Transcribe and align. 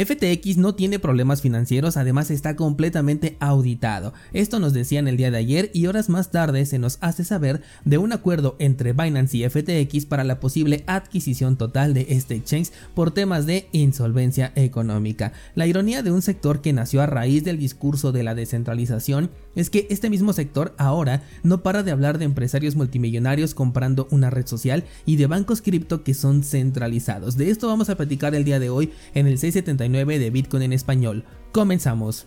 FTX 0.00 0.56
no 0.56 0.74
tiene 0.74 0.98
problemas 0.98 1.42
financieros, 1.42 1.98
además 1.98 2.30
está 2.30 2.56
completamente 2.56 3.36
auditado. 3.38 4.14
Esto 4.32 4.58
nos 4.58 4.72
decían 4.72 5.08
el 5.08 5.18
día 5.18 5.30
de 5.30 5.36
ayer 5.36 5.70
y 5.74 5.88
horas 5.88 6.08
más 6.08 6.30
tarde 6.30 6.64
se 6.64 6.78
nos 6.78 6.96
hace 7.02 7.22
saber 7.22 7.60
de 7.84 7.98
un 7.98 8.14
acuerdo 8.14 8.56
entre 8.60 8.94
Binance 8.94 9.36
y 9.36 9.46
FTX 9.46 10.06
para 10.06 10.24
la 10.24 10.40
posible 10.40 10.84
adquisición 10.86 11.58
total 11.58 11.92
de 11.92 12.06
este 12.08 12.34
exchange 12.34 12.72
por 12.94 13.10
temas 13.10 13.44
de 13.44 13.68
insolvencia 13.72 14.52
económica. 14.54 15.34
La 15.54 15.66
ironía 15.66 16.02
de 16.02 16.12
un 16.12 16.22
sector 16.22 16.62
que 16.62 16.72
nació 16.72 17.02
a 17.02 17.06
raíz 17.06 17.44
del 17.44 17.58
discurso 17.58 18.10
de 18.10 18.22
la 18.22 18.34
descentralización 18.34 19.30
es 19.54 19.68
que 19.68 19.86
este 19.90 20.08
mismo 20.08 20.32
sector 20.32 20.74
ahora 20.78 21.24
no 21.42 21.62
para 21.62 21.82
de 21.82 21.90
hablar 21.90 22.16
de 22.16 22.24
empresarios 22.24 22.74
multimillonarios 22.74 23.52
comprando 23.52 24.08
una 24.10 24.30
red 24.30 24.46
social 24.46 24.84
y 25.04 25.16
de 25.16 25.26
bancos 25.26 25.60
cripto 25.60 26.04
que 26.04 26.14
son 26.14 26.42
centralizados. 26.42 27.36
De 27.36 27.50
esto 27.50 27.66
vamos 27.66 27.90
a 27.90 27.96
platicar 27.96 28.34
el 28.34 28.44
día 28.44 28.58
de 28.58 28.70
hoy 28.70 28.92
en 29.12 29.26
el 29.26 29.36
679 29.36 29.89
de 29.90 30.30
Bitcoin 30.30 30.62
en 30.62 30.72
español. 30.72 31.24
Comenzamos. 31.52 32.26